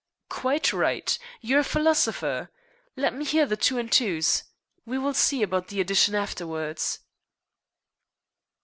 "Quite 0.29 0.73
right. 0.73 1.15
You're 1.41 1.59
a 1.59 1.63
philosopher. 1.63 2.49
Let 2.95 3.13
me 3.13 3.23
hear 3.23 3.45
the 3.45 3.55
two 3.55 3.87
two's. 3.87 4.43
We 4.83 4.97
will 4.97 5.13
see 5.13 5.43
about 5.43 5.67
the 5.67 5.79
addition 5.79 6.15
afterwards." 6.15 7.01